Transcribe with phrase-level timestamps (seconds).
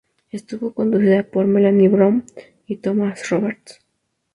[0.31, 2.25] Estuvo conducida por Melanie Brown
[2.65, 3.85] y Thomas Roberts.